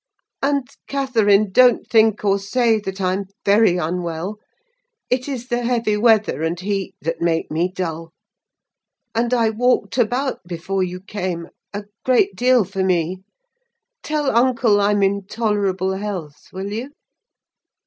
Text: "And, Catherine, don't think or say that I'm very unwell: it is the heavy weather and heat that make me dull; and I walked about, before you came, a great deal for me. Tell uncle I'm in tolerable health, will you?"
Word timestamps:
"And, 0.41 0.67
Catherine, 0.87 1.51
don't 1.51 1.87
think 1.87 2.25
or 2.25 2.39
say 2.39 2.79
that 2.79 2.99
I'm 2.99 3.25
very 3.45 3.77
unwell: 3.77 4.39
it 5.11 5.27
is 5.29 5.49
the 5.49 5.61
heavy 5.61 5.95
weather 5.95 6.41
and 6.41 6.59
heat 6.59 6.95
that 7.01 7.21
make 7.21 7.51
me 7.51 7.71
dull; 7.71 8.11
and 9.13 9.31
I 9.31 9.51
walked 9.51 9.99
about, 9.99 10.39
before 10.47 10.81
you 10.81 11.01
came, 11.01 11.49
a 11.71 11.83
great 12.03 12.35
deal 12.35 12.65
for 12.65 12.83
me. 12.83 13.19
Tell 14.01 14.35
uncle 14.35 14.81
I'm 14.81 15.03
in 15.03 15.27
tolerable 15.27 15.93
health, 15.93 16.47
will 16.51 16.73
you?" 16.73 16.89